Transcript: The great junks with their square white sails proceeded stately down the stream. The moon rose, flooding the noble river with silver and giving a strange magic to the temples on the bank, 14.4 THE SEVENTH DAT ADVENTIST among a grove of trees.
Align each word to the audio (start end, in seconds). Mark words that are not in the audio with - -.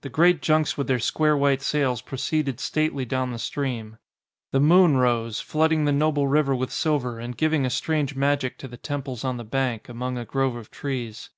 The 0.00 0.08
great 0.08 0.42
junks 0.42 0.76
with 0.76 0.88
their 0.88 0.98
square 0.98 1.36
white 1.36 1.62
sails 1.62 2.02
proceeded 2.02 2.58
stately 2.58 3.04
down 3.04 3.30
the 3.30 3.38
stream. 3.38 3.98
The 4.50 4.58
moon 4.58 4.96
rose, 4.96 5.38
flooding 5.38 5.84
the 5.84 5.92
noble 5.92 6.26
river 6.26 6.56
with 6.56 6.72
silver 6.72 7.20
and 7.20 7.36
giving 7.36 7.64
a 7.64 7.70
strange 7.70 8.16
magic 8.16 8.58
to 8.58 8.66
the 8.66 8.76
temples 8.76 9.22
on 9.22 9.36
the 9.36 9.44
bank, 9.44 9.82
14.4 9.82 9.86
THE 9.86 9.86
SEVENTH 9.86 9.86
DAT 9.86 9.90
ADVENTIST 9.90 9.90
among 9.90 10.18
a 10.18 10.24
grove 10.24 10.56
of 10.56 10.70
trees. 10.72 11.30